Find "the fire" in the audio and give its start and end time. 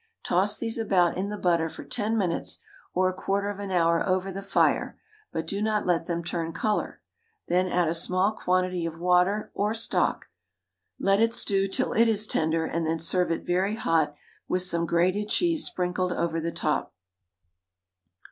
4.31-4.97